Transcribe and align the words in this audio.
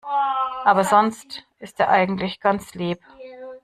Aber 0.65 0.83
sonst 0.83 1.43
ist 1.59 1.79
er 1.79 1.89
eigentlich 1.89 2.39
ganz 2.39 2.73
lieb. 2.73 2.97